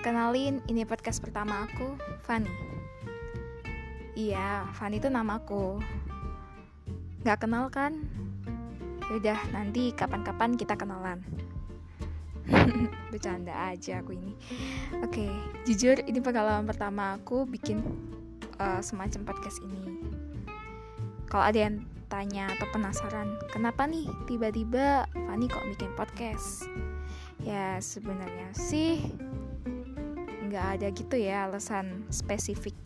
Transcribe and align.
kenalin, 0.00 0.64
ini 0.64 0.80
podcast 0.88 1.20
pertama 1.20 1.68
aku, 1.68 1.92
Fanny. 2.24 2.48
Iya, 4.16 4.64
Fanny 4.72 4.96
itu 4.96 5.12
namaku. 5.12 5.76
Gak 7.20 7.44
kenal 7.44 7.68
kan? 7.68 8.00
Yaudah, 9.12 9.36
nanti 9.52 9.92
kapan-kapan 9.92 10.56
kita 10.56 10.72
kenalan. 10.72 11.20
Bercanda 13.12 13.52
aja 13.68 14.00
aku 14.00 14.16
ini. 14.16 14.32
Oke, 15.04 15.28
jujur 15.68 16.00
ini 16.00 16.24
pengalaman 16.24 16.64
pertama 16.64 17.20
aku 17.20 17.44
bikin 17.44 17.84
uh, 18.56 18.80
semacam 18.80 19.36
podcast 19.36 19.60
ini. 19.68 20.00
Kalau 21.28 21.44
ada 21.44 21.60
yang 21.68 21.84
tanya 22.08 22.48
atau 22.56 22.72
penasaran, 22.72 23.36
kenapa 23.52 23.84
nih 23.84 24.08
tiba-tiba 24.24 25.04
Fanny 25.12 25.44
kok 25.44 25.68
bikin 25.76 25.92
podcast? 25.92 26.64
Ya 27.44 27.76
sebenarnya 27.84 28.48
sih 28.56 29.21
nggak 30.52 30.68
ada 30.76 30.86
gitu 30.92 31.16
ya 31.16 31.48
alasan 31.48 32.04
spesifik. 32.12 32.76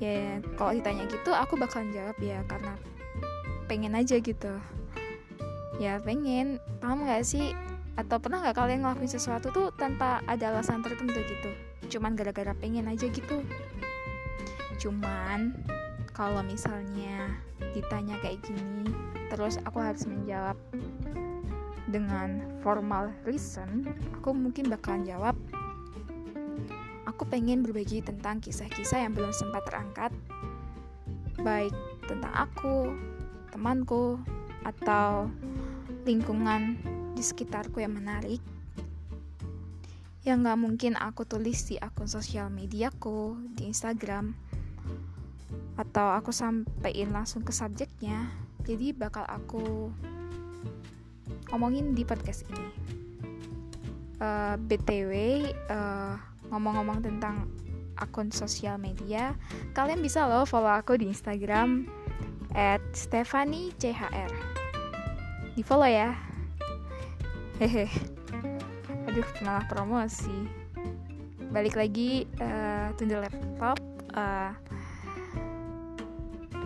Ya 0.00 0.40
kalau 0.56 0.72
ditanya 0.72 1.04
gitu 1.12 1.36
aku 1.36 1.60
bakalan 1.60 1.92
jawab 1.92 2.16
ya 2.24 2.40
karena 2.48 2.72
pengen 3.68 3.92
aja 3.92 4.16
gitu. 4.16 4.56
Ya 5.76 6.00
pengen. 6.00 6.56
Paham 6.80 7.04
nggak 7.04 7.20
sih? 7.20 7.52
Atau 8.00 8.16
pernah 8.16 8.40
nggak 8.40 8.56
kalian 8.56 8.80
ngelakuin 8.80 9.12
sesuatu 9.12 9.52
tuh 9.52 9.68
tanpa 9.76 10.24
ada 10.24 10.56
alasan 10.56 10.80
tertentu 10.80 11.20
gitu? 11.20 11.52
Cuman 11.92 12.16
gara-gara 12.16 12.56
pengen 12.56 12.88
aja 12.88 13.04
gitu. 13.04 13.44
Cuman 14.80 15.52
kalau 16.16 16.40
misalnya 16.40 17.36
ditanya 17.76 18.18
kayak 18.18 18.42
gini 18.42 18.90
terus 19.28 19.60
aku 19.62 19.78
harus 19.78 20.02
menjawab 20.08 20.56
dengan 21.88 22.42
formal 22.60 23.12
reason 23.22 23.86
aku 24.18 24.34
mungkin 24.34 24.66
bakalan 24.66 25.06
jawab 25.06 25.36
aku 27.18 27.26
pengen 27.26 27.66
berbagi 27.66 27.98
tentang 27.98 28.38
kisah-kisah 28.38 29.02
yang 29.02 29.10
belum 29.10 29.34
sempat 29.34 29.66
terangkat, 29.66 30.14
baik 31.42 31.74
tentang 32.06 32.30
aku, 32.30 32.94
temanku, 33.50 34.22
atau 34.62 35.26
lingkungan 36.06 36.78
di 37.18 37.22
sekitarku 37.26 37.82
yang 37.82 37.98
menarik. 37.98 38.38
Yang 40.22 40.46
gak 40.46 40.60
mungkin 40.62 40.92
aku 40.94 41.26
tulis 41.26 41.66
di 41.66 41.74
akun 41.82 42.06
sosial 42.06 42.54
mediaku, 42.54 43.34
di 43.50 43.66
Instagram, 43.66 44.38
atau 45.74 46.14
aku 46.14 46.30
sampaikan 46.30 47.10
langsung 47.10 47.42
ke 47.42 47.50
subjeknya. 47.50 48.30
Jadi 48.62 48.94
bakal 48.94 49.26
aku 49.26 49.90
ngomongin 51.50 51.98
di 51.98 52.06
podcast 52.06 52.46
ini. 52.46 52.66
Uh, 54.22 54.54
eh, 54.54 54.54
BTW, 54.70 55.12
uh, 55.66 56.37
ngomong-ngomong 56.50 57.04
tentang 57.04 57.48
akun 57.98 58.30
sosial 58.30 58.78
media, 58.78 59.34
kalian 59.74 59.98
bisa 59.98 60.24
loh 60.24 60.46
follow 60.46 60.70
aku 60.70 60.96
di 60.96 61.10
Instagram 61.10 61.86
at 62.54 62.80
CHR. 62.94 64.30
Di 65.58 65.62
follow 65.66 65.90
ya. 65.90 66.14
Hehe. 67.58 67.90
Aduh, 69.10 69.26
malah 69.42 69.66
promosi. 69.66 70.46
Balik 71.50 71.74
lagi 71.74 72.28
uh, 72.38 72.94
tunda 72.94 73.26
laptop. 73.26 73.82
Uh, 74.14 74.54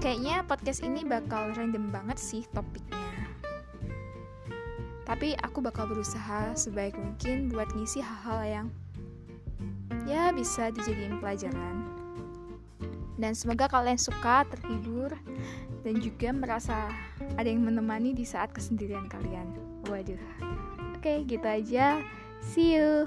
kayaknya 0.03 0.45
podcast 0.45 0.85
ini 0.85 1.07
bakal 1.07 1.55
random 1.57 1.89
banget 1.89 2.19
sih 2.21 2.45
topiknya. 2.53 3.01
Tapi 5.09 5.33
aku 5.41 5.65
bakal 5.65 5.89
berusaha 5.89 6.53
sebaik 6.53 6.99
mungkin 6.99 7.49
buat 7.49 7.71
ngisi 7.73 8.05
hal-hal 8.05 8.41
yang 8.45 8.67
bisa 10.35 10.73
dijadiin 10.73 11.21
pelajaran. 11.21 11.87
Dan 13.21 13.39
semoga 13.39 13.71
kalian 13.71 14.01
suka 14.01 14.43
terhibur 14.51 15.15
dan 15.87 15.95
juga 16.03 16.35
merasa 16.35 16.91
ada 17.39 17.47
yang 17.47 17.63
menemani 17.63 18.17
di 18.17 18.27
saat 18.27 18.51
kesendirian 18.51 19.07
kalian. 19.07 19.47
Waduh. 19.87 20.19
Oke 20.99 21.23
gitu 21.29 21.47
aja. 21.47 22.03
See 22.43 22.75
you 22.75 23.07